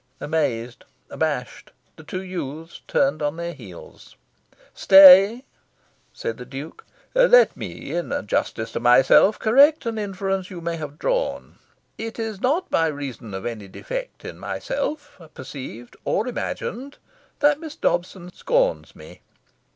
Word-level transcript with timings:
Amazed, 0.19 0.83
abashed, 1.11 1.69
the 1.95 2.03
two 2.03 2.23
youths 2.23 2.81
turned 2.87 3.21
on 3.21 3.35
their 3.35 3.53
heels. 3.53 4.15
"Stay!" 4.73 5.45
said 6.11 6.37
the 6.39 6.43
Duke. 6.45 6.83
"Let 7.13 7.55
me, 7.55 7.91
in 7.93 8.11
justice 8.25 8.71
to 8.71 8.79
myself, 8.79 9.37
correct 9.37 9.85
an 9.85 9.99
inference 9.99 10.49
you 10.49 10.59
may 10.59 10.77
have 10.77 10.97
drawn. 10.97 11.59
It 11.99 12.17
is 12.17 12.41
not 12.41 12.71
by 12.71 12.87
reason 12.87 13.35
of 13.35 13.45
any 13.45 13.67
defect 13.67 14.25
in 14.25 14.39
myself, 14.39 15.21
perceived 15.35 15.95
or 16.03 16.27
imagined, 16.27 16.97
that 17.37 17.59
Miss 17.59 17.75
Dobson 17.75 18.33
scorns 18.33 18.95
me. 18.95 19.21